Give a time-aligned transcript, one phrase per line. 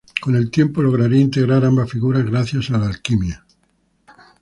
[0.19, 3.45] Con el tiempo lograría integrar ambas figuras gracias a la alquimia.